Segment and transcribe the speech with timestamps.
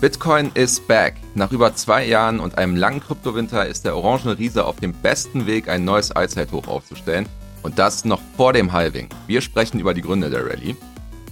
[0.00, 1.16] Bitcoin is back.
[1.34, 5.46] Nach über zwei Jahren und einem langen Kryptowinter ist der Orangene Riese auf dem besten
[5.46, 7.28] Weg, ein neues Allzeithoch aufzustellen.
[7.62, 9.10] Und das noch vor dem Halving.
[9.26, 10.74] Wir sprechen über die Gründe der Rallye.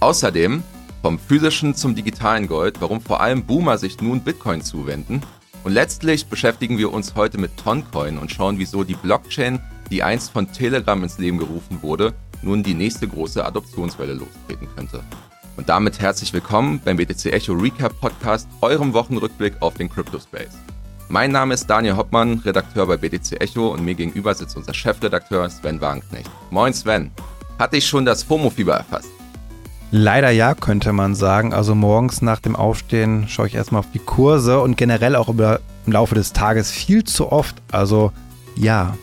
[0.01, 0.61] Außerdem
[1.01, 5.23] vom physischen zum digitalen Gold, warum vor allem Boomer sich nun Bitcoin zuwenden.
[5.63, 9.59] Und letztlich beschäftigen wir uns heute mit Toncoin und schauen, wieso die Blockchain,
[9.89, 12.13] die einst von Telegram ins Leben gerufen wurde,
[12.43, 15.03] nun die nächste große Adoptionswelle lostreten könnte.
[15.59, 20.57] Und damit herzlich willkommen beim BTC Echo Recap Podcast, eurem Wochenrückblick auf den Crypto Space.
[21.09, 25.49] Mein Name ist Daniel Hoppmann, Redakteur bei BTC Echo und mir gegenüber sitzt unser Chefredakteur
[25.49, 26.31] Sven Wagenknecht.
[26.49, 27.11] Moin Sven,
[27.59, 29.09] hatte ich schon das FOMO-Fieber erfasst?
[29.91, 31.53] Leider ja, könnte man sagen.
[31.53, 35.59] Also morgens nach dem Aufstehen schaue ich erstmal auf die Kurse und generell auch über,
[35.85, 37.57] im Laufe des Tages viel zu oft.
[37.69, 38.13] Also
[38.55, 38.97] ja.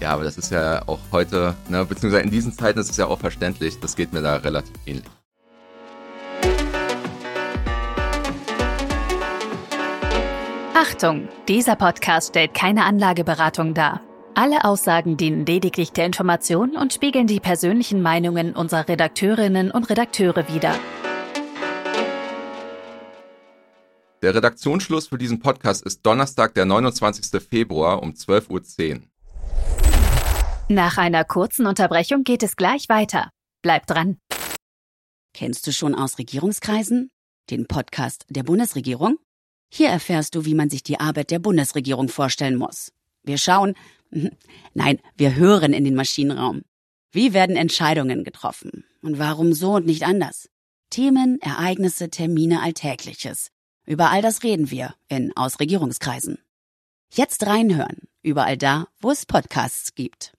[0.00, 3.06] Ja, aber das ist ja auch heute, ne, beziehungsweise in diesen Zeiten ist es ja
[3.06, 3.78] auch verständlich.
[3.80, 5.04] Das geht mir da relativ ähnlich.
[10.76, 14.00] Achtung, dieser Podcast stellt keine Anlageberatung dar.
[14.34, 20.48] Alle Aussagen dienen lediglich der Information und spiegeln die persönlichen Meinungen unserer Redakteurinnen und Redakteure
[20.52, 20.74] wider.
[24.22, 27.40] Der Redaktionsschluss für diesen Podcast ist Donnerstag, der 29.
[27.40, 29.02] Februar um 12.10 Uhr.
[30.68, 33.30] Nach einer kurzen Unterbrechung geht es gleich weiter.
[33.62, 34.18] Bleibt dran.
[35.34, 37.10] Kennst du schon aus Regierungskreisen?
[37.48, 39.18] Den Podcast der Bundesregierung?
[39.76, 42.92] Hier erfährst du, wie man sich die Arbeit der Bundesregierung vorstellen muss.
[43.24, 43.74] Wir schauen,
[44.74, 46.62] nein, wir hören in den Maschinenraum.
[47.10, 48.84] Wie werden Entscheidungen getroffen?
[49.02, 50.48] Und warum so und nicht anders?
[50.90, 53.50] Themen, Ereignisse, Termine, Alltägliches.
[53.84, 56.38] Über all das reden wir in Ausregierungskreisen.
[57.12, 60.34] Jetzt reinhören, überall da, wo es Podcasts gibt.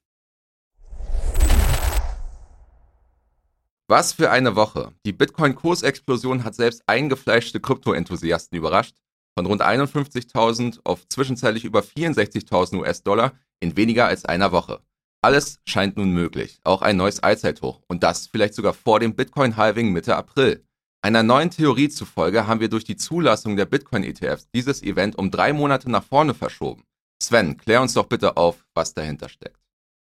[3.86, 4.94] Was für eine Woche.
[5.04, 8.96] Die Bitcoin-Kursexplosion hat selbst eingefleischte Krypto-Enthusiasten überrascht
[9.36, 14.80] von rund 51.000 auf zwischenzeitlich über 64.000 US-Dollar in weniger als einer Woche.
[15.22, 19.92] Alles scheint nun möglich, auch ein neues Allzeithoch und das vielleicht sogar vor dem Bitcoin-Halving
[19.92, 20.64] Mitte April.
[21.02, 25.52] Einer neuen Theorie zufolge haben wir durch die Zulassung der Bitcoin-ETFs dieses Event um drei
[25.52, 26.82] Monate nach vorne verschoben.
[27.22, 29.60] Sven, klär uns doch bitte auf, was dahinter steckt.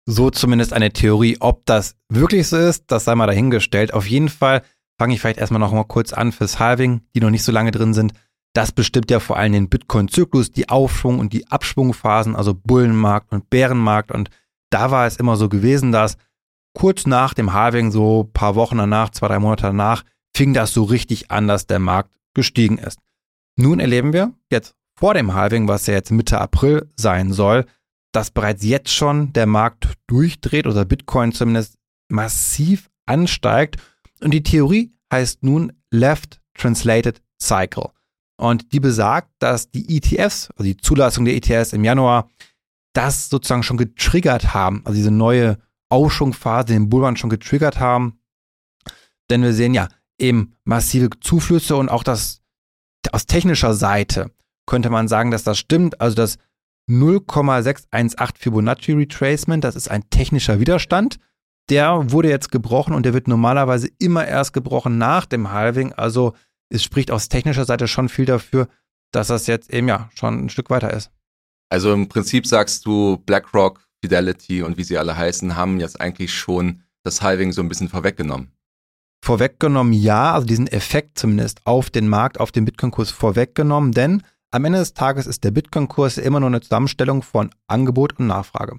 [0.06, 1.36] So zumindest eine Theorie.
[1.40, 3.92] Ob das wirklich so ist, das sei mal dahingestellt.
[3.92, 4.62] Auf jeden Fall
[4.98, 7.70] fange ich vielleicht erstmal noch mal kurz an fürs Halving, die noch nicht so lange
[7.70, 8.12] drin sind.
[8.58, 13.48] Das bestimmt ja vor allem den Bitcoin-Zyklus, die Aufschwung- und die Abschwungphasen, also Bullenmarkt und
[13.50, 14.10] Bärenmarkt.
[14.10, 14.30] Und
[14.70, 16.16] da war es immer so gewesen, dass
[16.74, 20.02] kurz nach dem Halving, so ein paar Wochen danach, zwei, drei Monate danach,
[20.36, 22.98] fing das so richtig an, dass der Markt gestiegen ist.
[23.54, 27.64] Nun erleben wir jetzt vor dem Halving, was ja jetzt Mitte April sein soll,
[28.10, 31.76] dass bereits jetzt schon der Markt durchdreht oder Bitcoin zumindest
[32.08, 33.76] massiv ansteigt.
[34.20, 37.90] Und die Theorie heißt nun Left Translated Cycle.
[38.38, 42.30] Und die besagt, dass die ETFs, also die Zulassung der ETFs im Januar,
[42.94, 45.58] das sozusagen schon getriggert haben, also diese neue
[45.90, 48.20] Aufschwungphase, den Bullrun schon getriggert haben.
[49.30, 49.88] Denn wir sehen ja
[50.18, 52.40] eben massive Zuflüsse und auch das
[53.12, 54.30] aus technischer Seite
[54.66, 56.00] könnte man sagen, dass das stimmt.
[56.00, 56.38] Also das
[56.88, 61.18] 0,618 Fibonacci Retracement, das ist ein technischer Widerstand.
[61.70, 65.92] Der wurde jetzt gebrochen und der wird normalerweise immer erst gebrochen nach dem Halving.
[65.92, 66.34] Also
[66.70, 68.68] es spricht aus technischer Seite schon viel dafür,
[69.12, 71.10] dass das jetzt eben ja schon ein Stück weiter ist.
[71.70, 76.32] Also im Prinzip sagst du, BlackRock, Fidelity und wie sie alle heißen, haben jetzt eigentlich
[76.34, 78.52] schon das Halving so ein bisschen vorweggenommen.
[79.24, 84.64] Vorweggenommen ja, also diesen Effekt zumindest auf den Markt, auf den Bitcoin-Kurs vorweggenommen, denn am
[84.64, 88.78] Ende des Tages ist der Bitcoin-Kurs immer nur eine Zusammenstellung von Angebot und Nachfrage.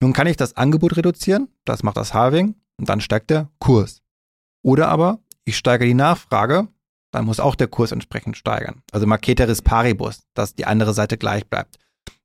[0.00, 4.02] Nun kann ich das Angebot reduzieren, das macht das Halving und dann steigt der Kurs.
[4.62, 6.68] Oder aber ich steige die Nachfrage
[7.16, 8.82] dann muss auch der Kurs entsprechend steigern.
[8.92, 11.78] Also Marketeris Paribus, dass die andere Seite gleich bleibt.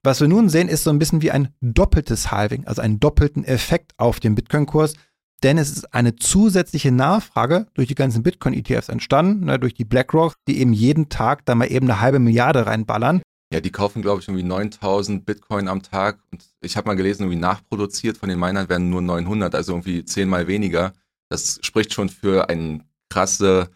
[0.03, 3.43] Was wir nun sehen, ist so ein bisschen wie ein doppeltes Halving, also einen doppelten
[3.43, 4.95] Effekt auf den Bitcoin-Kurs,
[5.43, 10.33] denn es ist eine zusätzliche Nachfrage durch die ganzen Bitcoin-ETFs entstanden, ne, durch die BlackRock,
[10.47, 13.21] die eben jeden Tag da mal eben eine halbe Milliarde reinballern.
[13.53, 16.19] Ja, die kaufen, glaube ich, irgendwie 9000 Bitcoin am Tag.
[16.31, 20.05] Und ich habe mal gelesen, irgendwie nachproduziert von den Minern werden nur 900, also irgendwie
[20.05, 20.93] zehnmal weniger.
[21.29, 23.69] Das spricht schon für eine krasse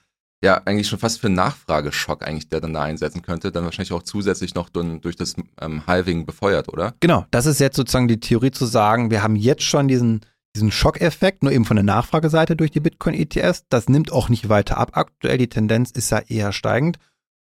[0.45, 3.91] ja eigentlich schon fast für einen Nachfrageschock eigentlich, der dann da einsetzen könnte, dann wahrscheinlich
[3.91, 6.93] auch zusätzlich noch durch das ähm, Halving befeuert, oder?
[6.99, 10.21] Genau, das ist jetzt sozusagen die Theorie zu sagen, wir haben jetzt schon diesen,
[10.55, 13.65] diesen Schockeffekt, nur eben von der Nachfrageseite durch die Bitcoin-ETFs.
[13.69, 14.91] Das nimmt auch nicht weiter ab.
[14.93, 16.97] Aktuell die Tendenz ist ja eher steigend.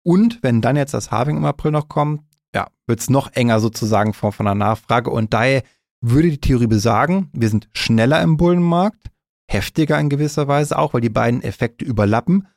[0.03, 2.21] Und wenn dann jetzt das Halving im April noch kommt,
[2.55, 5.11] ja, wird es noch enger sozusagen von, von der Nachfrage.
[5.11, 5.63] Und daher
[6.01, 9.11] würde die Theorie besagen, wir sind schneller im Bullenmarkt,
[9.49, 12.47] heftiger in gewisser Weise auch, weil die beiden Effekte überlappen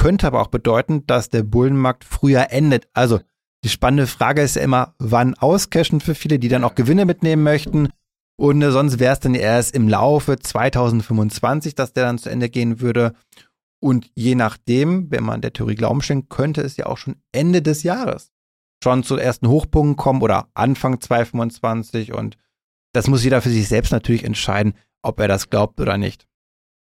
[0.00, 2.88] könnte aber auch bedeuten, dass der Bullenmarkt früher endet.
[2.94, 3.20] Also
[3.64, 7.42] die spannende Frage ist ja immer, wann auscashen für viele, die dann auch Gewinne mitnehmen
[7.42, 7.90] möchten.
[8.38, 12.48] Und äh, sonst wäre es dann erst im Laufe 2025, dass der dann zu Ende
[12.48, 13.12] gehen würde.
[13.78, 17.60] Und je nachdem, wenn man der Theorie Glauben schenkt, könnte es ja auch schon Ende
[17.60, 18.32] des Jahres
[18.82, 22.14] schon zu ersten Hochpunkten kommen oder Anfang 2025.
[22.14, 22.38] Und
[22.94, 26.26] das muss jeder für sich selbst natürlich entscheiden, ob er das glaubt oder nicht.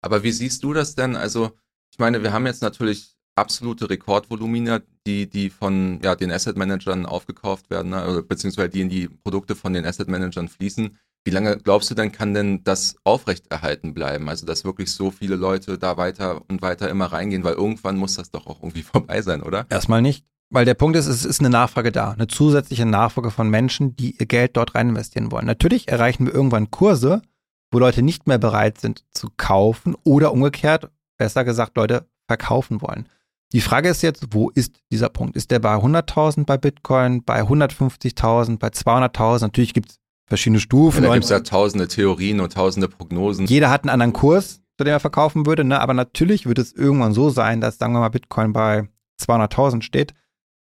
[0.01, 1.17] Aber wie siehst du das denn?
[1.17, 1.51] Also,
[1.91, 7.07] ich meine, wir haben jetzt natürlich absolute Rekordvolumina, die, die von ja, den Asset Managern
[7.07, 8.23] aufgekauft werden, ne?
[8.27, 10.99] beziehungsweise die in die Produkte von den Asset Managern fließen.
[11.25, 14.29] Wie lange glaubst du denn, kann denn das aufrechterhalten bleiben?
[14.29, 18.15] Also, dass wirklich so viele Leute da weiter und weiter immer reingehen, weil irgendwann muss
[18.15, 19.67] das doch auch irgendwie vorbei sein, oder?
[19.69, 20.25] Erstmal nicht.
[20.53, 24.17] Weil der Punkt ist, es ist eine Nachfrage da, eine zusätzliche Nachfrage von Menschen, die
[24.19, 25.47] ihr Geld dort rein investieren wollen.
[25.47, 27.23] Natürlich erreichen wir irgendwann Kurse,
[27.71, 30.91] wo Leute nicht mehr bereit sind zu kaufen oder umgekehrt,
[31.21, 33.07] besser gesagt, Leute verkaufen wollen.
[33.53, 35.37] Die Frage ist jetzt, wo ist dieser Punkt?
[35.37, 39.43] Ist der bei 100.000 bei Bitcoin, bei 150.000, bei 200.000?
[39.43, 41.03] Natürlich gibt es verschiedene Stufen.
[41.03, 43.47] Ja, da gibt es ja tausende Theorien und tausende Prognosen.
[43.47, 45.79] Jeder hat einen anderen Kurs, zu dem er verkaufen würde, ne?
[45.81, 48.89] aber natürlich wird es irgendwann so sein, dass, sagen wir mal, Bitcoin bei
[49.21, 50.15] 200.000 steht,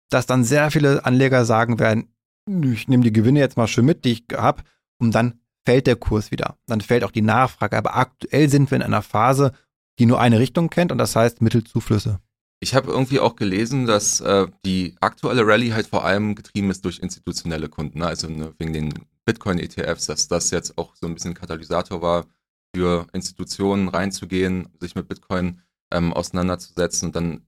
[0.09, 2.13] dass dann sehr viele Anleger sagen werden,
[2.49, 4.63] ich nehme die Gewinne jetzt mal schön mit, die ich habe,
[4.99, 6.57] und dann fällt der Kurs wieder.
[6.67, 7.77] Dann fällt auch die Nachfrage.
[7.77, 9.51] Aber aktuell sind wir in einer Phase,
[9.99, 12.19] die nur eine Richtung kennt und das heißt Mittelzuflüsse.
[12.63, 16.85] Ich habe irgendwie auch gelesen, dass äh, die aktuelle Rallye halt vor allem getrieben ist
[16.85, 18.07] durch institutionelle Kunden, ne?
[18.07, 18.93] also ne, wegen den
[19.25, 22.25] Bitcoin-ETFs, dass das jetzt auch so ein bisschen Katalysator war,
[22.75, 25.61] für Institutionen reinzugehen, sich mit Bitcoin
[25.91, 27.41] ähm, auseinanderzusetzen und dann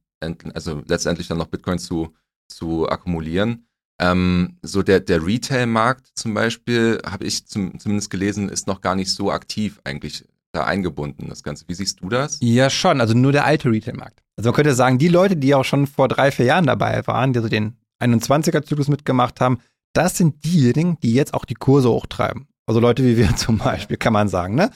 [0.54, 2.16] also letztendlich dann noch Bitcoin zu,
[2.48, 3.68] zu akkumulieren.
[4.00, 8.96] Ähm, so der, der Retail-Markt zum Beispiel, habe ich zum, zumindest gelesen, ist noch gar
[8.96, 11.66] nicht so aktiv eigentlich da eingebunden, das Ganze.
[11.68, 12.38] Wie siehst du das?
[12.42, 13.02] Ja, schon.
[13.02, 14.22] Also nur der alte Retail-Markt.
[14.38, 17.34] Also man könnte sagen, die Leute, die auch schon vor drei, vier Jahren dabei waren,
[17.34, 19.60] die so den 21er-Zyklus mitgemacht haben,
[19.94, 22.48] das sind diejenigen, die jetzt auch die Kurse hochtreiben.
[22.66, 24.70] Also Leute wie wir zum Beispiel, kann man sagen, ne?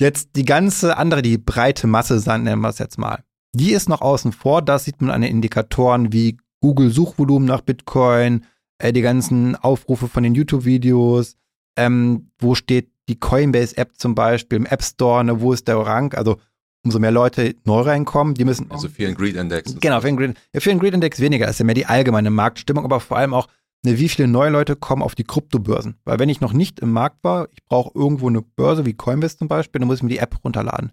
[0.00, 3.22] Jetzt die ganze andere, die breite Masse, nennen wir es jetzt mal.
[3.54, 4.60] Die ist noch außen vor.
[4.60, 8.44] Das sieht man an den Indikatoren wie Google-Suchvolumen nach Bitcoin,
[8.78, 11.36] äh, die ganzen Aufrufe von den YouTube-Videos,
[11.76, 16.14] ähm, wo steht die Coinbase-App zum Beispiel im App Store, ne, wo ist der Rang?
[16.14, 16.36] Also
[16.84, 18.70] umso mehr Leute neu reinkommen, die müssen.
[18.70, 19.76] Also für den Greed Index.
[19.80, 22.30] Genau, für den Greed, ja, für den Greed Index weniger, ist ja mehr die allgemeine
[22.30, 23.48] Marktstimmung, aber vor allem auch,
[23.84, 25.96] ne, wie viele neue Leute kommen auf die Kryptobörsen.
[26.04, 29.38] Weil wenn ich noch nicht im Markt war, ich brauche irgendwo eine Börse wie Coinbase
[29.38, 30.92] zum Beispiel, dann muss ich mir die App runterladen.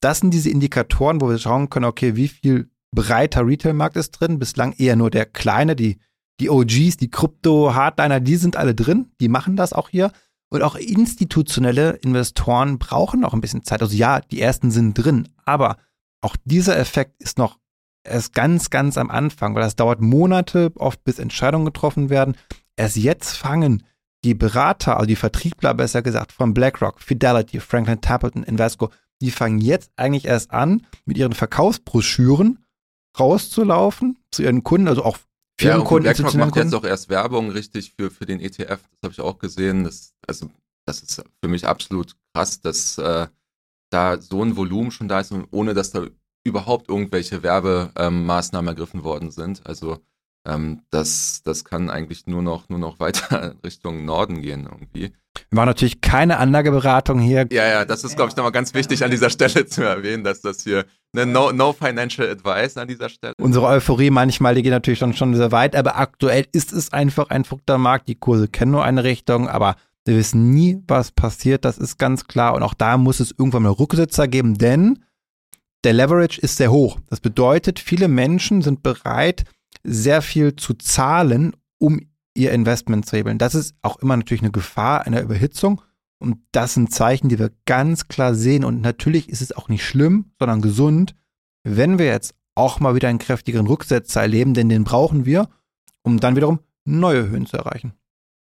[0.00, 4.38] Das sind diese Indikatoren, wo wir schauen können, okay, wie viel breiter Retail-Markt ist drin,
[4.38, 5.98] bislang eher nur der kleine, die,
[6.40, 10.12] die OGs, die Krypto-Hardliner, die sind alle drin, die machen das auch hier.
[10.52, 13.80] Und auch institutionelle Investoren brauchen noch ein bisschen Zeit.
[13.80, 15.78] Also ja, die ersten sind drin, aber
[16.20, 17.58] auch dieser Effekt ist noch
[18.04, 22.36] erst ganz, ganz am Anfang, weil das dauert Monate, oft bis Entscheidungen getroffen werden.
[22.76, 23.82] Erst jetzt fangen
[24.24, 28.90] die Berater, also die Vertriebler besser gesagt, von BlackRock, Fidelity, Franklin Templeton, Invesco,
[29.22, 32.58] die fangen jetzt eigentlich erst an, mit ihren Verkaufsbroschüren
[33.18, 35.16] rauszulaufen zu ihren Kunden, also auch
[35.62, 36.06] Firmenkunden.
[36.06, 39.20] Ja, BlackRock macht jetzt auch erst Werbung richtig für, für den ETF, das habe ich
[39.20, 39.84] auch gesehen.
[39.84, 40.50] Das, also,
[40.86, 43.26] das ist für mich absolut krass, dass äh,
[43.90, 46.06] da so ein Volumen schon da ist, ohne dass da
[46.44, 49.64] überhaupt irgendwelche Werbemaßnahmen ergriffen worden sind.
[49.66, 49.98] Also
[50.46, 55.12] ähm, das, das kann eigentlich nur noch, nur noch weiter Richtung Norden gehen irgendwie.
[55.50, 57.46] War natürlich keine Anlageberatung hier.
[57.50, 60.40] Ja, ja, das ist, glaube ich, nochmal ganz wichtig an dieser Stelle zu erwähnen, dass
[60.40, 60.84] das hier
[61.14, 63.34] ne, no, no financial advice an dieser Stelle.
[63.40, 67.30] Unsere Euphorie manchmal, die geht natürlich schon, schon sehr weit, aber aktuell ist es einfach
[67.30, 68.08] ein verrückter Markt.
[68.08, 72.26] Die Kurse kennen nur eine Richtung, aber wir wissen nie, was passiert, das ist ganz
[72.26, 72.54] klar.
[72.54, 75.04] Und auch da muss es irgendwann mal Rücksetzer geben, denn
[75.84, 76.98] der Leverage ist sehr hoch.
[77.08, 79.44] Das bedeutet, viele Menschen sind bereit,
[79.84, 83.38] sehr viel zu zahlen, um ihr Investment hebeln.
[83.38, 85.82] Das ist auch immer natürlich eine Gefahr einer Überhitzung.
[86.18, 88.64] Und das sind Zeichen, die wir ganz klar sehen.
[88.64, 91.14] Und natürlich ist es auch nicht schlimm, sondern gesund,
[91.64, 95.48] wenn wir jetzt auch mal wieder einen kräftigeren Rücksetzer erleben, denn den brauchen wir,
[96.02, 97.92] um dann wiederum neue Höhen zu erreichen.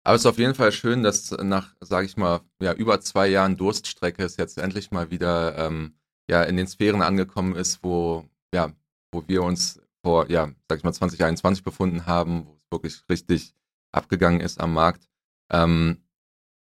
[0.04, 3.26] Aber es ist auf jeden Fall schön, dass nach, sage ich mal, ja, über zwei
[3.26, 5.94] Jahren Durststrecke es jetzt endlich mal wieder ähm,
[6.30, 8.24] ja, in den Sphären angekommen ist, wo,
[8.54, 8.72] ja,
[9.12, 13.54] wo wir uns vor, ja, sag ich mal, 2021 befunden haben, wo es wirklich richtig
[13.96, 15.08] abgegangen ist am Markt.
[15.50, 15.98] Ähm,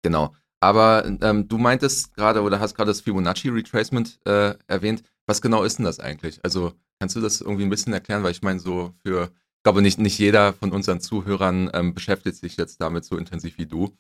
[0.04, 0.34] genau.
[0.62, 5.04] Aber ähm, du meintest gerade oder hast gerade das Fibonacci Retracement äh, erwähnt.
[5.26, 6.40] Was genau ist denn das eigentlich?
[6.44, 8.24] Also kannst du das irgendwie ein bisschen erklären?
[8.24, 12.38] Weil ich meine, so für, ich glaube, nicht, nicht jeder von unseren Zuhörern ähm, beschäftigt
[12.38, 13.96] sich jetzt damit so intensiv wie du.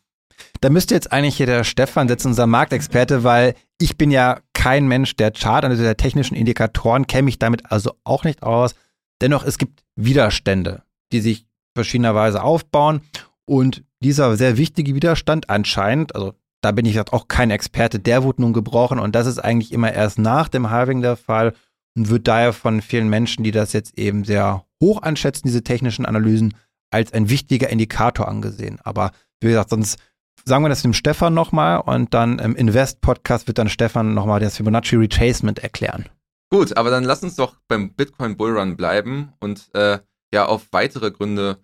[0.61, 4.88] Da müsste jetzt eigentlich hier der Stefan sitzen, unser Marktexperte, weil ich bin ja kein
[4.88, 8.75] Mensch der Chart, also der technischen Indikatoren, kenne ich damit also auch nicht aus.
[9.21, 11.45] Dennoch, es gibt Widerstände, die sich
[11.79, 13.01] verschiedenerweise aufbauen.
[13.45, 18.41] Und dieser sehr wichtige Widerstand anscheinend, also da bin ich auch kein Experte, der wurde
[18.41, 21.53] nun gebrochen und das ist eigentlich immer erst nach dem Halving der Fall
[21.95, 26.05] und wird daher von vielen Menschen, die das jetzt eben sehr hoch anschätzen, diese technischen
[26.05, 26.53] Analysen,
[26.91, 28.79] als ein wichtiger Indikator angesehen.
[28.83, 30.00] Aber wie gesagt, sonst
[30.45, 34.57] sagen wir das dem Stefan nochmal und dann im Invest-Podcast wird dann Stefan nochmal das
[34.57, 36.09] Fibonacci Retracement erklären.
[36.51, 40.00] Gut, aber dann lass uns doch beim Bitcoin Bullrun bleiben und äh,
[40.33, 41.59] ja auf weitere Gründe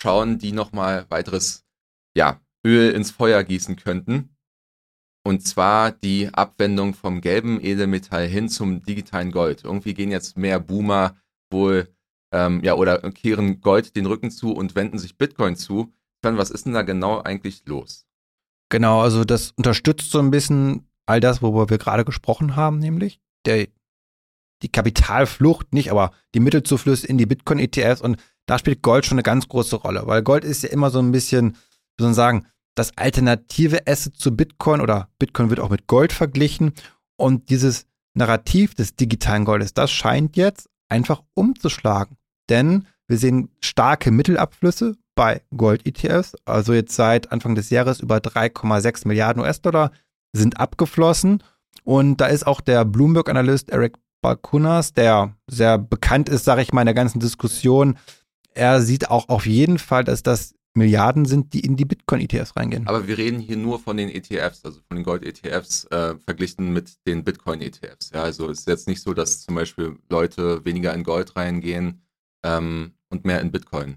[0.00, 1.64] schauen, die nochmal weiteres
[2.16, 4.36] ja, Öl ins Feuer gießen könnten.
[5.22, 9.64] Und zwar die Abwendung vom gelben Edelmetall hin zum digitalen Gold.
[9.64, 11.16] Irgendwie gehen jetzt mehr Boomer
[11.52, 11.94] wohl,
[12.32, 15.92] ähm, ja, oder kehren Gold den Rücken zu und wenden sich Bitcoin zu.
[16.22, 18.06] Was ist denn da genau eigentlich los?
[18.70, 23.20] Genau, also das unterstützt so ein bisschen all das, worüber wir gerade gesprochen haben, nämlich
[23.46, 23.66] der,
[24.62, 28.16] die Kapitalflucht nicht, aber die Mittelzuflüsse in die Bitcoin-ETFs und
[28.46, 31.12] da spielt Gold schon eine ganz große Rolle, weil Gold ist ja immer so ein
[31.12, 35.86] bisschen, wie soll man sagen, das alternative Asset zu Bitcoin oder Bitcoin wird auch mit
[35.86, 36.72] Gold verglichen
[37.16, 42.16] und dieses Narrativ des digitalen Goldes, das scheint jetzt einfach umzuschlagen,
[42.48, 49.06] denn wir sehen starke Mittelabflüsse bei Gold-ETFs, also jetzt seit Anfang des Jahres über 3,6
[49.06, 49.90] Milliarden US-Dollar
[50.32, 51.42] sind abgeflossen.
[51.84, 56.82] Und da ist auch der Bloomberg-Analyst Eric Balkunas, der sehr bekannt ist, sage ich mal,
[56.82, 57.98] in der ganzen Diskussion.
[58.54, 62.86] Er sieht auch auf jeden Fall, dass das Milliarden sind, die in die Bitcoin-ETFs reingehen.
[62.86, 66.92] Aber wir reden hier nur von den ETFs, also von den Gold-ETFs äh, verglichen mit
[67.06, 68.10] den Bitcoin-ETFs.
[68.14, 72.02] Ja, also es ist jetzt nicht so, dass zum Beispiel Leute weniger in Gold reingehen
[72.44, 73.96] ähm, und mehr in Bitcoin.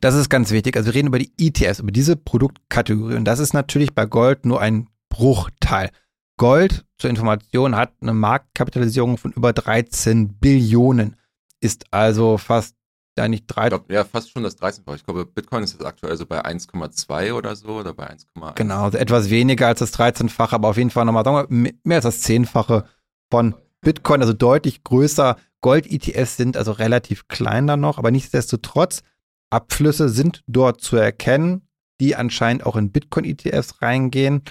[0.00, 0.76] Das ist ganz wichtig.
[0.76, 3.16] Also wir reden über die ETFs, über diese Produktkategorie.
[3.16, 5.90] Und das ist natürlich bei Gold nur ein Bruchteil.
[6.38, 11.16] Gold, zur Information, hat eine Marktkapitalisierung von über 13 Billionen.
[11.60, 12.74] Ist also fast
[13.18, 13.68] ja nicht drei.
[13.68, 17.32] Glaub, ja, fast schon das 13 Ich glaube, Bitcoin ist jetzt aktuell so bei 1,2
[17.32, 18.54] oder so oder bei 1,1.
[18.54, 21.96] Genau, also etwas weniger als das 13-fache, aber auf jeden Fall nochmal sagen wir, mehr
[21.96, 22.84] als das 10-fache
[23.30, 25.36] von Bitcoin, also deutlich größer.
[25.60, 29.02] Gold-ETFs sind also relativ klein dann noch, aber nichtsdestotrotz
[29.50, 31.68] Abflüsse sind dort zu erkennen,
[32.00, 34.42] die anscheinend auch in Bitcoin-ETFs reingehen.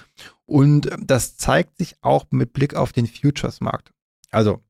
[0.45, 3.91] Und das zeigt sich auch mit Blick auf den Futures-Markt.
[4.31, 4.62] Also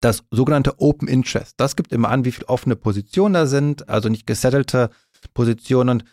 [0.00, 1.54] das sogenannte Open Interest.
[1.58, 4.90] Das gibt immer an, wie viele offene Positionen da sind, also nicht gesettelte
[5.34, 6.00] Positionen.
[6.00, 6.04] Und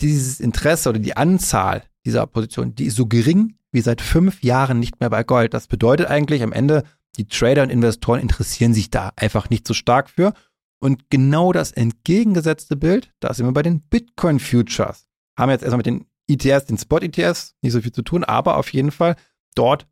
[0.00, 4.78] dieses Interesse oder die Anzahl dieser Positionen, die ist so gering wie seit fünf Jahren
[4.78, 5.54] nicht mehr bei Gold.
[5.54, 6.84] Das bedeutet eigentlich am Ende,
[7.16, 10.34] die Trader und Investoren interessieren sich da einfach nicht so stark für.
[10.78, 15.06] Und genau das entgegengesetzte Bild, da sind wir bei den Bitcoin Futures.
[15.38, 18.72] Haben jetzt erstmal mit den ETFs, den Spot-ETFs, nicht so viel zu tun, aber auf
[18.72, 19.16] jeden Fall
[19.54, 19.86] dort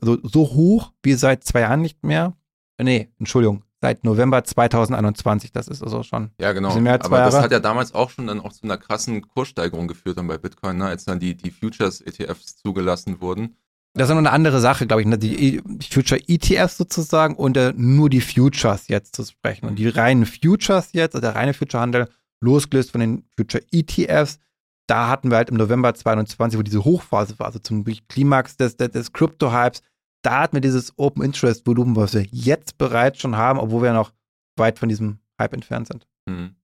[0.00, 2.36] also so hoch wie seit zwei Jahren nicht mehr.
[2.82, 5.52] Nee, Entschuldigung, seit November 2021.
[5.52, 6.30] Das ist also schon.
[6.40, 6.74] Ja, genau.
[6.80, 7.30] Mehr als Aber Jahre.
[7.30, 10.38] das hat ja damals auch schon dann auch zu einer krassen Kurssteigerung geführt dann bei
[10.38, 10.86] Bitcoin, ne?
[10.86, 13.56] als dann die, die Futures-ETFs zugelassen wurden.
[13.96, 15.18] Das ist noch eine andere Sache, glaube ich, ne?
[15.18, 19.66] die Future ETFs sozusagen und äh, nur die Futures jetzt zu sprechen.
[19.66, 22.08] Und die reinen Futures jetzt, also der reine Future-Handel,
[22.40, 24.40] losgelöst von den Future ETFs,
[24.86, 28.76] da hatten wir halt im November 2021, wo diese Hochphase war, also zum Klimax des,
[28.76, 29.82] des, des Crypto-Hypes,
[30.24, 33.92] da hatten wir dieses Open Interest Volumen, was wir jetzt bereits schon haben, obwohl wir
[33.92, 34.12] noch
[34.56, 36.06] weit von diesem Hype entfernt sind.
[36.26, 36.56] Mhm.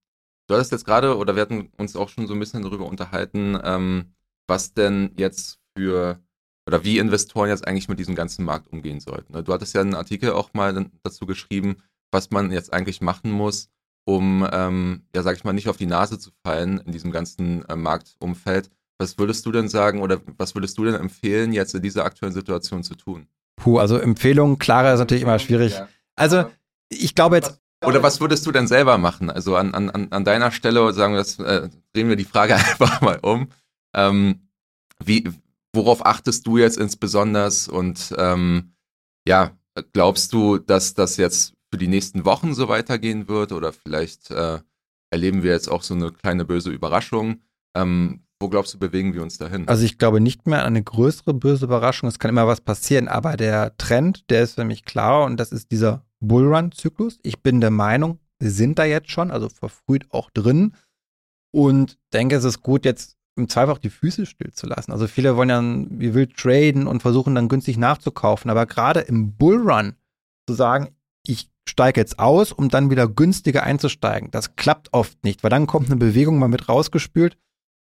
[0.49, 3.59] Du hattest jetzt gerade, oder wir hatten uns auch schon so ein bisschen darüber unterhalten,
[3.63, 4.15] ähm,
[4.49, 6.21] was denn jetzt für
[6.67, 9.33] oder wie Investoren jetzt eigentlich mit diesem ganzen Markt umgehen sollten.
[9.45, 11.77] Du hattest ja einen Artikel auch mal dazu geschrieben,
[12.13, 13.71] was man jetzt eigentlich machen muss,
[14.05, 17.65] um, ähm, ja, sag ich mal, nicht auf die Nase zu fallen in diesem ganzen
[17.67, 18.71] äh, Marktumfeld.
[18.99, 22.35] Was würdest du denn sagen oder was würdest du denn empfehlen, jetzt in dieser aktuellen
[22.35, 23.27] Situation zu tun?
[23.61, 25.81] Puh, also Empfehlungen, klarer ist natürlich immer schwierig.
[26.17, 26.47] Also,
[26.89, 27.61] ich glaube jetzt.
[27.85, 29.31] Oder was würdest du denn selber machen?
[29.31, 33.01] Also an, an, an deiner Stelle, sagen wir das, äh, drehen wir die Frage einfach
[33.01, 33.49] mal um.
[33.95, 34.49] Ähm,
[35.03, 35.31] wie,
[35.75, 38.75] worauf achtest du jetzt insbesondere und ähm,
[39.27, 39.53] ja,
[39.93, 44.59] glaubst du, dass das jetzt für die nächsten Wochen so weitergehen wird oder vielleicht äh,
[45.11, 47.41] erleben wir jetzt auch so eine kleine böse Überraschung?
[47.75, 49.69] Ähm, wo glaubst du, bewegen wir uns dahin?
[49.69, 52.09] Also ich glaube nicht mehr an eine größere böse Überraschung.
[52.09, 55.53] Es kann immer was passieren, aber der Trend, der ist für mich klar und das
[55.53, 57.19] ist dieser Bullrun-Zyklus.
[57.23, 60.75] Ich bin der Meinung, wir sind da jetzt schon, also verfrüht auch drin
[61.53, 64.93] und denke, es ist gut, jetzt im Zweifel auch die Füße stillzulassen.
[64.93, 65.63] Also viele wollen ja
[65.99, 68.51] wie wild traden und versuchen dann günstig nachzukaufen.
[68.51, 69.95] Aber gerade im Bullrun
[70.49, 70.89] zu sagen,
[71.27, 75.67] ich steige jetzt aus, um dann wieder günstiger einzusteigen, das klappt oft nicht, weil dann
[75.67, 77.37] kommt eine Bewegung mal mit rausgespült,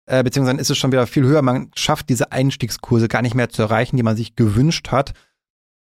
[0.08, 1.42] äh, beziehungsweise ist es schon wieder viel höher.
[1.42, 5.14] Man schafft diese Einstiegskurse gar nicht mehr zu erreichen, die man sich gewünscht hat.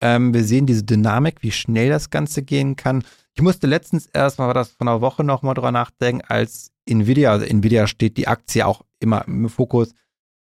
[0.02, 3.04] Ähm, wir sehen diese Dynamik, wie schnell das Ganze gehen kann.
[3.36, 6.72] Ich musste letztens erst mal, war das von einer Woche noch mal drüber nachdenken, als
[6.86, 9.94] Nvidia, also Nvidia steht die Aktie auch immer im Fokus,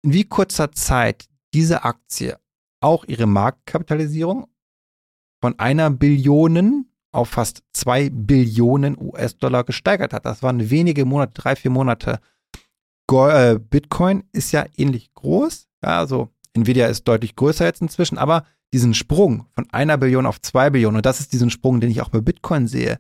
[0.02, 2.38] in wie kurzer Zeit diese Aktie
[2.80, 4.46] auch ihre Marktkapitalisierung
[5.40, 10.26] von einer Billion auf fast zwei Billionen US-Dollar gesteigert hat.
[10.26, 12.20] Das waren wenige Monate, drei, vier Monate.
[13.10, 15.68] Äh, Bitcoin ist ja ähnlich groß.
[15.82, 20.40] Ja, also Nvidia ist deutlich größer jetzt inzwischen, aber diesen Sprung von einer Billion auf
[20.40, 22.98] zwei Billionen, und das ist diesen Sprung, den ich auch bei Bitcoin sehe,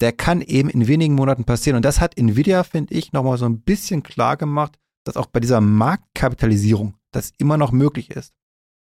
[0.00, 1.76] der kann eben in wenigen Monaten passieren.
[1.76, 5.40] Und das hat Nvidia, finde ich, nochmal so ein bisschen klar gemacht, dass auch bei
[5.40, 8.32] dieser Marktkapitalisierung das immer noch möglich ist.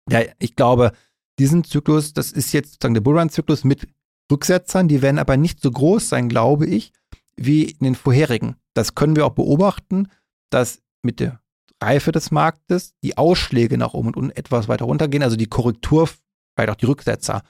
[0.10, 0.92] Ja, ich glaube,
[1.40, 3.88] diesen Zyklus, das ist jetzt sozusagen der Bullrun-Zyklus mit
[4.32, 6.92] Rücksetzern, die werden aber nicht so groß sein, glaube ich,
[7.36, 8.56] wie in den vorherigen.
[8.74, 10.08] Das können wir auch beobachten,
[10.52, 11.42] dass mit der
[11.82, 16.08] Reife des Marktes die Ausschläge nach oben und unten etwas weiter runtergehen, also die Korrektur,
[16.56, 17.42] vielleicht auch die Rücksetzer.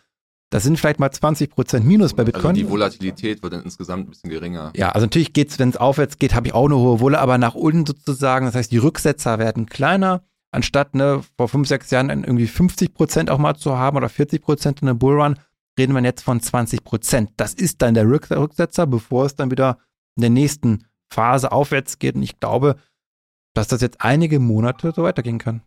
[0.52, 2.48] Das sind vielleicht mal 20% Minus bei Bitcoin.
[2.48, 4.72] Also die Volatilität wird dann insgesamt ein bisschen geringer.
[4.76, 7.38] Ja, also natürlich geht's, wenn es aufwärts geht, habe ich auch eine hohe Wolle, aber
[7.38, 12.10] nach unten sozusagen, das heißt, die Rücksetzer werden kleiner, anstatt ne, vor fünf, sechs Jahren
[12.10, 15.38] irgendwie 50% auch mal zu haben oder 40% in einem Bullrun,
[15.80, 17.30] reden wir jetzt von 20%.
[17.38, 19.78] Das ist dann der Rücksetzer, bevor es dann wieder
[20.18, 22.16] in der nächsten Phase aufwärts geht.
[22.16, 22.76] Und ich glaube,
[23.54, 25.62] dass das jetzt einige Monate so weitergehen kann.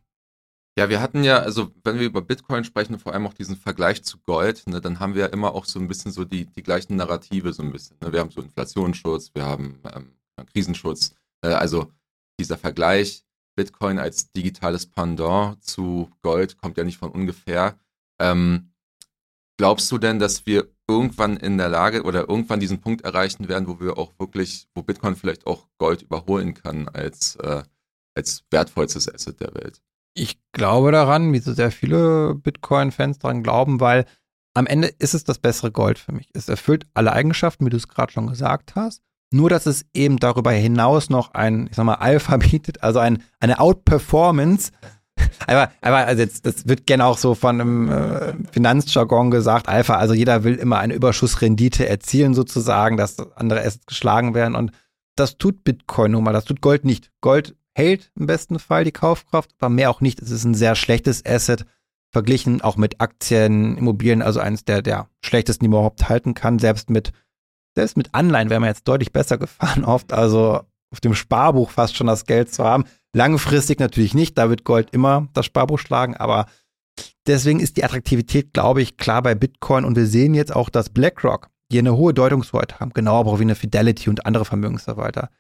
[0.77, 4.03] Ja, wir hatten ja, also wenn wir über Bitcoin sprechen, vor allem auch diesen Vergleich
[4.03, 6.65] zu Gold, ne, dann haben wir ja immer auch so ein bisschen so die, die
[6.65, 7.97] gleichen Narrative so ein bisschen.
[8.01, 8.13] Ne?
[8.13, 10.13] Wir haben so Inflationsschutz, wir haben ähm,
[10.53, 11.15] Krisenschutz.
[11.43, 11.93] Äh, also
[12.41, 13.25] dieser Vergleich
[13.57, 17.79] Bitcoin als digitales Pendant zu Gold kommt ja nicht von ungefähr.
[18.19, 18.73] Ähm,
[19.57, 23.69] glaubst du denn, dass wir irgendwann in der Lage oder irgendwann diesen Punkt erreichen werden,
[23.69, 27.63] wo wir auch wirklich, wo Bitcoin vielleicht auch Gold überholen kann als, äh,
[28.15, 29.81] als wertvollstes Asset der Welt?
[30.15, 34.07] Ich glaube daran, wie so sehr viele Bitcoin-Fans daran glauben, weil
[34.55, 36.31] am Ende ist es das bessere Gold für mich.
[36.33, 39.03] Es erfüllt alle Eigenschaften, wie du es gerade schon gesagt hast.
[39.33, 43.23] Nur, dass es eben darüber hinaus noch ein, ich sag mal, Alpha bietet, also ein,
[43.41, 44.71] eine Outperformance.
[45.47, 49.95] Aber, aber also jetzt, das wird gerne auch so von einem äh, Finanzjargon gesagt, Alpha,
[49.97, 54.73] also jeder will immer eine Überschussrendite erzielen sozusagen, dass andere Assets geschlagen werden und
[55.15, 57.13] das tut Bitcoin nun mal, das tut Gold nicht.
[57.21, 60.23] Gold hält im besten Fall die Kaufkraft, aber mehr auch nicht.
[60.23, 61.67] Es ist ein sehr schlechtes Asset,
[62.11, 66.59] verglichen auch mit Aktien, Immobilien, also eines der, der schlechtesten, die man überhaupt halten kann.
[66.59, 67.13] Selbst mit,
[67.75, 70.61] selbst mit Anleihen wäre man jetzt deutlich besser gefahren oft, also
[70.93, 72.85] auf dem Sparbuch fast schon das Geld zu haben.
[73.13, 76.47] Langfristig natürlich nicht, da wird Gold immer das Sparbuch schlagen, aber
[77.27, 80.91] deswegen ist die Attraktivität, glaube ich, klar bei Bitcoin und wir sehen jetzt auch, dass
[80.91, 85.31] BlackRock, die eine hohe Deutungshoheit haben, genau aber auch wie eine Fidelity und andere Vermögensverwalter,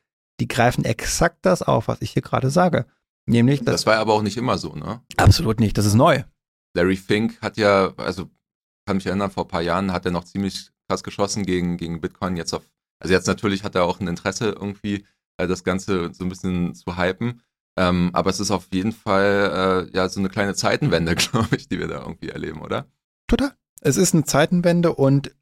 [0.40, 2.86] die greifen exakt das auf, was ich hier gerade sage.
[3.26, 5.00] Nämlich, das war aber auch nicht immer so, ne?
[5.16, 6.24] Absolut nicht, das ist neu.
[6.74, 8.30] Larry Fink hat ja, also
[8.86, 12.00] kann mich erinnern, vor ein paar Jahren hat er noch ziemlich krass geschossen gegen, gegen
[12.00, 12.36] Bitcoin.
[12.36, 12.62] Jetzt auf,
[12.98, 15.06] also jetzt natürlich hat er auch ein Interesse irgendwie,
[15.38, 17.40] äh, das Ganze so ein bisschen zu hypen.
[17.76, 21.68] Ähm, aber es ist auf jeden Fall äh, ja so eine kleine Zeitenwende, glaube ich,
[21.68, 22.86] die wir da irgendwie erleben, oder?
[23.26, 23.52] Total.
[23.80, 25.34] Es ist eine Zeitenwende und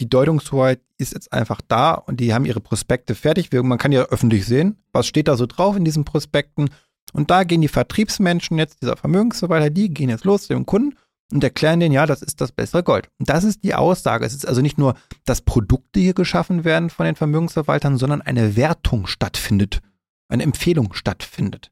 [0.00, 3.50] die Deutungshoheit ist jetzt einfach da und die haben ihre Prospekte fertig.
[3.52, 6.70] Man kann ja öffentlich sehen, was steht da so drauf in diesen Prospekten.
[7.12, 10.96] Und da gehen die Vertriebsmenschen jetzt, dieser Vermögensverwalter, die gehen jetzt los zu dem Kunden
[11.32, 13.08] und erklären denen, ja, das ist das bessere Gold.
[13.18, 14.24] Und das ist die Aussage.
[14.24, 18.56] Es ist also nicht nur, dass Produkte hier geschaffen werden von den Vermögensverwaltern, sondern eine
[18.56, 19.80] Wertung stattfindet,
[20.28, 21.70] eine Empfehlung stattfindet.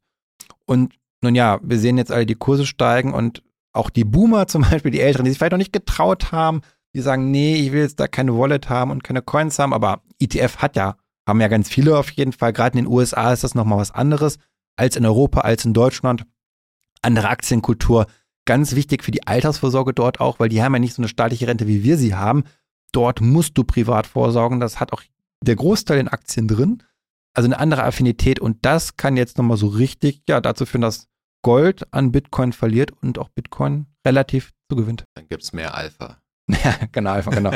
[0.66, 4.62] Und nun ja, wir sehen jetzt alle die Kurse steigen und auch die Boomer zum
[4.62, 6.60] Beispiel, die Älteren, die sich vielleicht noch nicht getraut haben,
[6.98, 10.02] die sagen, nee, ich will jetzt da keine Wallet haben und keine Coins haben, aber
[10.18, 12.52] ETF hat ja, haben ja ganz viele auf jeden Fall.
[12.52, 14.38] Gerade in den USA ist das nochmal was anderes
[14.76, 16.24] als in Europa, als in Deutschland.
[17.00, 18.06] Andere Aktienkultur,
[18.44, 21.46] ganz wichtig für die Altersvorsorge dort auch, weil die haben ja nicht so eine staatliche
[21.46, 22.44] Rente, wie wir sie haben.
[22.92, 24.58] Dort musst du privat vorsorgen.
[24.58, 25.02] Das hat auch
[25.42, 26.82] der Großteil in Aktien drin.
[27.34, 31.06] Also eine andere Affinität und das kann jetzt nochmal so richtig, ja, dazu führen, dass
[31.42, 35.04] Gold an Bitcoin verliert und auch Bitcoin relativ zugewinnt.
[35.14, 36.20] Dann gibt es mehr Alpha.
[36.64, 37.50] Ja, genau, Alpha, genau.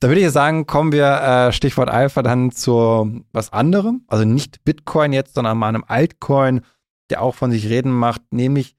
[0.00, 4.04] da würde ich sagen, kommen wir, äh, Stichwort Alpha, dann zu was anderem.
[4.08, 6.62] Also nicht Bitcoin jetzt, sondern mal einem Altcoin,
[7.10, 8.76] der auch von sich reden macht, nämlich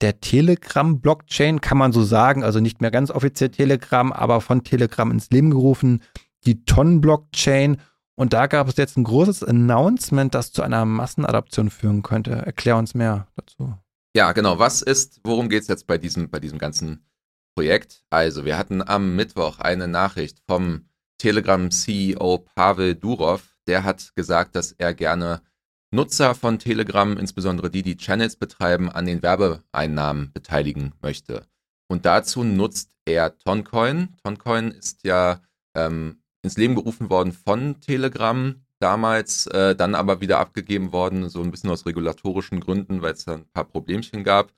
[0.00, 2.44] der Telegram-Blockchain, kann man so sagen.
[2.44, 6.02] Also nicht mehr ganz offiziell Telegram, aber von Telegram ins Leben gerufen.
[6.46, 7.78] Die Ton-Blockchain.
[8.16, 12.32] Und da gab es jetzt ein großes Announcement, das zu einer Massenadaption führen könnte.
[12.32, 13.74] Erklär uns mehr dazu.
[14.16, 14.58] Ja, genau.
[14.58, 17.04] Was ist, worum geht es jetzt bei diesem, bei diesem ganzen
[17.54, 18.04] Projekt.
[18.10, 20.88] Also, wir hatten am Mittwoch eine Nachricht vom
[21.18, 23.56] Telegram-CEO Pavel Durov.
[23.66, 25.42] Der hat gesagt, dass er gerne
[25.90, 31.46] Nutzer von Telegram, insbesondere die, die Channels betreiben, an den Werbeeinnahmen beteiligen möchte.
[31.88, 34.16] und dazu nutzt er Toncoin.
[34.22, 35.40] Toncoin ist ja
[35.76, 41.42] ähm, ins Leben gerufen worden von Telegram damals, äh, dann aber wieder abgegeben worden, so
[41.42, 44.52] ein bisschen aus regulatorischen Gründen, weil es da ein paar Problemchen gab.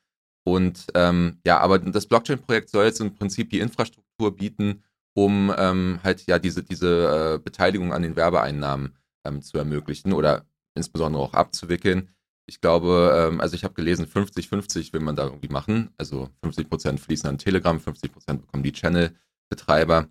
[0.47, 5.99] Und ähm, ja, aber das Blockchain-Projekt soll jetzt im Prinzip die Infrastruktur bieten, um ähm,
[6.05, 11.35] halt ja diese, diese äh, Beteiligung an den Werbeeinnahmen ähm, zu ermöglichen oder insbesondere auch
[11.35, 12.11] abzuwickeln.
[12.47, 15.91] Ich glaube, ähm, also ich habe gelesen, 50-50 will man da irgendwie machen.
[15.99, 20.07] Also 50% fließen an Telegram, 50% bekommen die Channel-Betreiber.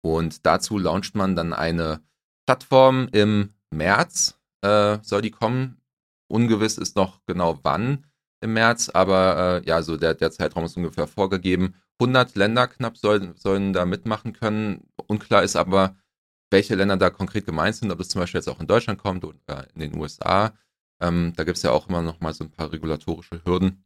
[0.00, 2.00] Und dazu launcht man dann eine
[2.46, 5.82] Plattform im März äh, soll die kommen.
[6.26, 8.06] Ungewiss ist noch genau wann
[8.40, 11.74] im März, aber äh, ja, so der, der Zeitraum ist ungefähr vorgegeben.
[12.00, 14.88] 100 Länder knapp sollen, sollen da mitmachen können.
[15.08, 15.96] Unklar ist aber,
[16.50, 19.24] welche Länder da konkret gemeint sind, ob es zum Beispiel jetzt auch in Deutschland kommt
[19.24, 20.52] oder in den USA.
[21.00, 23.84] Ähm, da gibt es ja auch immer noch mal so ein paar regulatorische Hürden.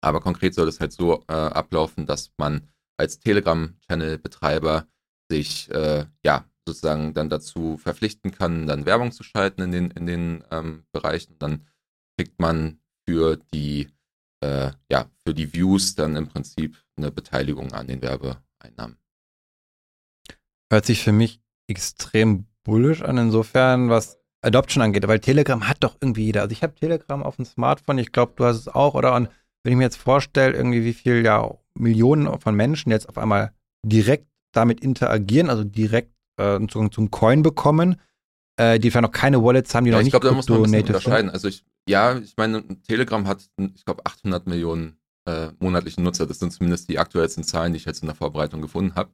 [0.00, 4.86] Aber konkret soll es halt so äh, ablaufen, dass man als Telegram-Channel-Betreiber
[5.30, 10.06] sich äh, ja sozusagen dann dazu verpflichten kann, dann Werbung zu schalten in den, in
[10.06, 11.38] den ähm, Bereichen.
[11.38, 11.66] Dann
[12.16, 13.88] kriegt man für die,
[14.40, 18.98] äh, ja, für die Views dann im Prinzip eine Beteiligung an den Werbeeinnahmen.
[20.70, 25.96] Hört sich für mich extrem bullish an, insofern, was Adoption angeht, weil Telegram hat doch
[26.00, 26.42] irgendwie jeder.
[26.42, 29.14] Also ich habe Telegram auf dem Smartphone, ich glaube, du hast es auch, oder?
[29.14, 29.28] Und
[29.62, 33.52] wenn ich mir jetzt vorstelle, irgendwie wie viel ja Millionen von Menschen jetzt auf einmal
[33.84, 37.96] direkt damit interagieren, also direkt äh, Zugang zum Coin bekommen,
[38.56, 40.48] äh, die vielleicht noch keine Wallets haben, die ja, noch ich nicht glaube, da muss
[40.48, 41.30] man ein bisschen unterscheiden.
[41.30, 46.26] Also ich, ja, ich meine, Telegram hat, ich glaube, 800 Millionen äh, monatliche Nutzer.
[46.26, 49.10] Das sind zumindest die aktuellsten Zahlen, die ich jetzt in der Vorbereitung gefunden habe.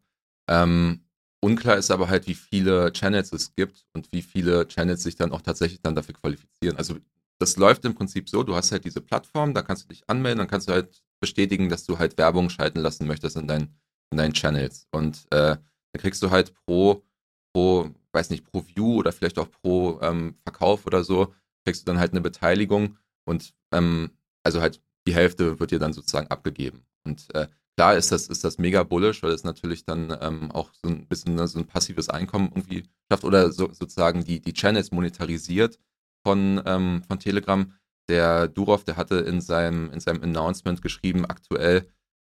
[0.48, 1.05] Ähm,
[1.40, 5.33] unklar ist aber halt, wie viele Channels es gibt und wie viele Channels sich dann
[5.33, 6.76] auch tatsächlich dann dafür qualifizieren.
[6.76, 6.96] Also
[7.38, 10.38] das läuft im Prinzip so, du hast halt diese Plattform, da kannst du dich anmelden,
[10.38, 13.74] dann kannst du halt bestätigen, dass du halt Werbung schalten lassen möchtest in, dein,
[14.11, 14.87] in deinen Channels.
[14.90, 17.03] Und äh, dann kriegst du halt pro
[17.52, 21.32] pro, weiß nicht, pro View oder vielleicht auch pro ähm, Verkauf oder so,
[21.64, 24.10] kriegst du dann halt eine Beteiligung und ähm,
[24.44, 26.84] also halt die Hälfte wird dir dann sozusagen abgegeben.
[27.04, 30.70] Und äh, klar ist das, ist das mega bullish, weil es natürlich dann ähm, auch
[30.74, 34.52] so ein bisschen ne, so ein passives Einkommen irgendwie schafft oder so, sozusagen die, die
[34.52, 35.78] Channels monetarisiert
[36.24, 37.72] von, ähm, von Telegram.
[38.08, 41.86] Der Durov, der hatte in seinem, in seinem Announcement geschrieben, aktuell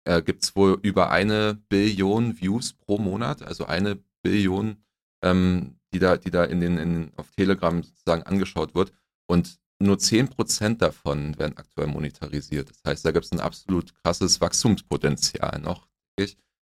[0.05, 4.77] äh, gibt es wohl über eine Billion Views pro Monat, also eine Billion
[5.23, 8.91] ähm, die da, die da in den, in, auf Telegram sozusagen angeschaut wird.
[9.27, 12.69] Und nur 10% davon werden aktuell monetarisiert.
[12.69, 15.87] Das heißt, da gibt es ein absolut krasses Wachstumspotenzial noch.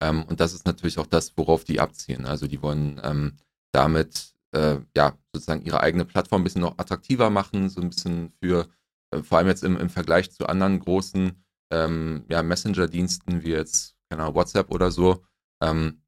[0.02, 2.24] Ähm, und das ist natürlich auch das, worauf die abziehen.
[2.26, 3.36] Also die wollen ähm,
[3.72, 8.32] damit äh, ja sozusagen ihre eigene Plattform ein bisschen noch attraktiver machen, so ein bisschen
[8.42, 8.68] für,
[9.10, 13.96] äh, vor allem jetzt im, im Vergleich zu anderen großen ähm, ja, Messenger-Diensten wie jetzt,
[14.08, 15.24] keine Ahnung, WhatsApp oder so,
[15.62, 15.99] ähm,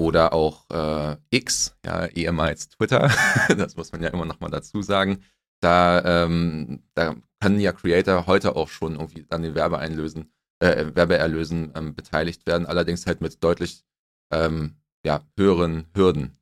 [0.00, 3.10] oder auch äh, X, ja, ehemals Twitter,
[3.48, 5.22] das muss man ja immer noch mal dazu sagen.
[5.60, 11.72] Da, ähm, da können ja Creator heute auch schon irgendwie an den Werbeeinlösen, äh, Werbeerlösen
[11.76, 13.84] ähm, beteiligt werden, allerdings halt mit deutlich
[14.32, 16.38] ähm, ja, höheren Hürden.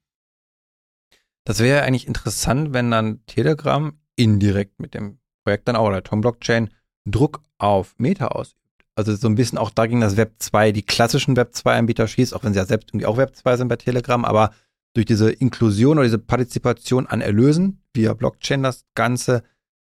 [1.43, 6.21] Das wäre eigentlich interessant, wenn dann Telegram indirekt mit dem Projekt dann auch oder Tom
[6.21, 6.73] Blockchain
[7.07, 8.68] Druck auf Meta ausübt
[8.99, 12.43] also so ein bisschen auch dagegen, dass Web 2 die klassischen Web 2-Anbieter schießt, auch
[12.43, 14.51] wenn sie ja selbst irgendwie auch Web 2 sind bei Telegram, aber
[14.95, 19.45] durch diese Inklusion oder diese Partizipation an Erlösen via Blockchain das Ganze,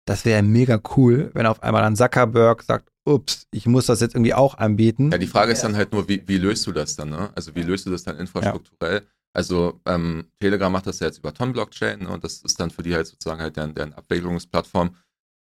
[0.07, 4.15] das wäre mega cool, wenn auf einmal dann Zuckerberg sagt, ups, ich muss das jetzt
[4.15, 5.11] irgendwie auch anbieten.
[5.13, 7.31] Ja, die Frage ist dann halt nur, wie, wie löst du das dann, ne?
[7.35, 9.01] Also wie löst du das dann infrastrukturell?
[9.01, 9.09] Ja.
[9.35, 12.09] Also ähm, Telegram macht das ja jetzt über Ton-Blockchain ne?
[12.09, 14.97] und das ist dann für die halt sozusagen halt deren, deren Abwicklungsplattform.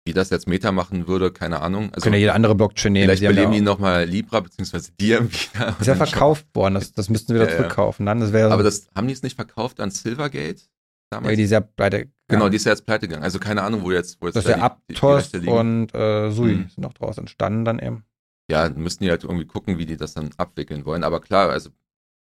[0.04, 1.90] Wie das jetzt Meta machen würde, keine Ahnung.
[1.92, 3.04] Also, Können ja jede andere Blockchain nehmen.
[3.04, 4.90] Vielleicht beleben die nochmal Libra bzw.
[4.98, 5.76] Diem wieder.
[5.80, 8.06] Ist ja verkauft worden, das, das müssten wir wieder ja, zurückkaufen.
[8.06, 10.62] Dann, das Aber das haben die es nicht verkauft an Silvergate?
[11.10, 11.30] Damals?
[11.30, 12.14] Ja, die ist ja pleite gegangen.
[12.28, 13.24] Genau, die ist ja jetzt pleite gegangen.
[13.24, 16.68] Also keine Ahnung, wo jetzt, wo jetzt das ist ja Aptos und äh, Sui hm.
[16.68, 18.04] sind noch draus entstanden dann eben.
[18.50, 21.04] Ja, müssten die halt irgendwie gucken, wie die das dann abwickeln wollen.
[21.04, 21.70] Aber klar, also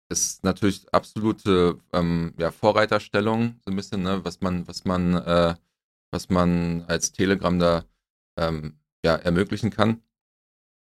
[0.09, 5.55] ist natürlich absolute ähm, ja, Vorreiterstellung, so ein bisschen, ne, was man, was man äh,
[6.11, 7.85] was man als Telegram da
[8.37, 10.01] ähm, ja, ermöglichen kann.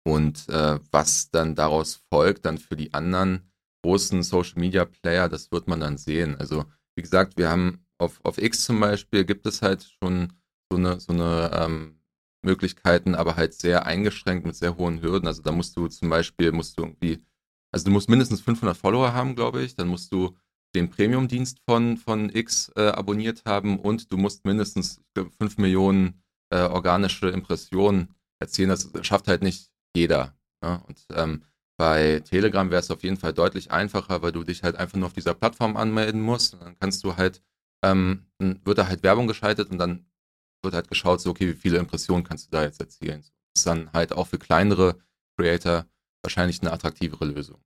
[0.06, 3.52] Und äh, was dann daraus folgt, dann für die anderen
[3.84, 6.36] großen Social Media Player, das wird man dann sehen.
[6.38, 10.34] Also, wie gesagt, wir haben auf, auf X zum Beispiel gibt es halt schon
[10.72, 12.00] so eine, so eine ähm,
[12.44, 15.28] Möglichkeiten, aber halt sehr eingeschränkt mit sehr hohen Hürden.
[15.28, 17.24] Also da musst du zum Beispiel, musst du irgendwie,
[17.72, 19.76] also du musst mindestens 500 Follower haben, glaube ich.
[19.76, 20.38] Dann musst du
[20.76, 26.62] den Premium-Dienst von, von X äh, abonniert haben und du musst mindestens 5 Millionen äh,
[26.62, 28.70] organische Impressionen erzielen.
[28.70, 30.36] Das schafft halt nicht jeder.
[30.64, 30.82] Ne?
[30.88, 31.44] Und ähm,
[31.78, 35.08] Bei Telegram wäre es auf jeden Fall deutlich einfacher, weil du dich halt einfach nur
[35.08, 36.54] auf dieser Plattform anmelden musst.
[36.54, 37.42] Und dann kannst du halt,
[37.84, 40.06] ähm, dann wird da halt Werbung geschaltet und dann
[40.64, 43.22] wird halt geschaut, so, okay, wie viele Impressionen kannst du da jetzt erzielen.
[43.22, 44.98] Das ist dann halt auch für kleinere
[45.38, 45.86] Creator
[46.24, 47.62] wahrscheinlich eine attraktivere Lösung.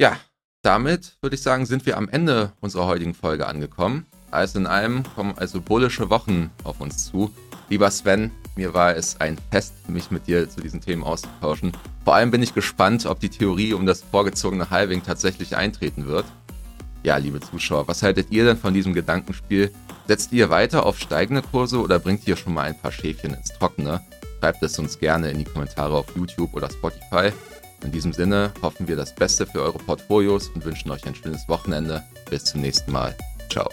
[0.00, 0.20] Ja,
[0.62, 4.06] damit würde ich sagen, sind wir am Ende unserer heutigen Folge angekommen.
[4.30, 7.32] Alles in allem kommen also bullische Wochen auf uns zu.
[7.68, 11.72] Lieber Sven, mir war es ein Fest, mich mit dir zu diesen Themen auszutauschen.
[12.04, 16.26] Vor allem bin ich gespannt, ob die Theorie um das vorgezogene Halving tatsächlich eintreten wird.
[17.02, 19.70] Ja, liebe Zuschauer, was haltet ihr denn von diesem Gedankenspiel?
[20.06, 23.52] Setzt ihr weiter auf steigende Kurse oder bringt ihr schon mal ein paar Schäfchen ins
[23.58, 24.00] Trockene?
[24.40, 27.32] Schreibt es uns gerne in die Kommentare auf YouTube oder Spotify.
[27.84, 31.48] In diesem Sinne hoffen wir das Beste für eure Portfolios und wünschen euch ein schönes
[31.48, 32.02] Wochenende.
[32.28, 33.16] Bis zum nächsten Mal.
[33.50, 33.68] Ciao.